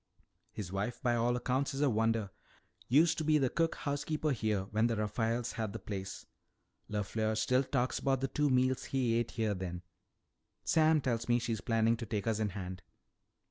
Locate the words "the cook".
3.37-3.75